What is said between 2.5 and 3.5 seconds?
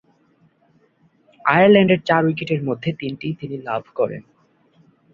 মধ্যে তিনটিই